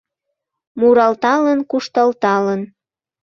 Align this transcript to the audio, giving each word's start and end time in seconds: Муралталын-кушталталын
Муралталын-кушталталын 0.79 2.61